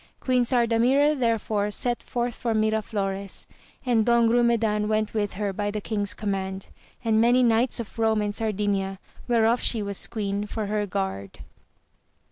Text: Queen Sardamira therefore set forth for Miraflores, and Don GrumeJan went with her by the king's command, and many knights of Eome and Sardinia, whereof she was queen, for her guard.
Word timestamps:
Queen 0.19 0.41
Sardamira 0.43 1.13
therefore 1.13 1.69
set 1.69 2.01
forth 2.01 2.33
for 2.33 2.55
Miraflores, 2.55 3.45
and 3.85 4.03
Don 4.03 4.27
GrumeJan 4.27 4.87
went 4.87 5.13
with 5.13 5.33
her 5.33 5.53
by 5.53 5.69
the 5.69 5.79
king's 5.79 6.15
command, 6.15 6.69
and 7.05 7.21
many 7.21 7.43
knights 7.43 7.79
of 7.79 7.87
Eome 7.95 8.23
and 8.25 8.33
Sardinia, 8.33 8.97
whereof 9.27 9.61
she 9.61 9.83
was 9.83 10.07
queen, 10.07 10.47
for 10.47 10.65
her 10.65 10.87
guard. 10.87 11.41